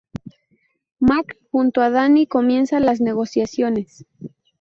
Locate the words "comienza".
2.25-2.79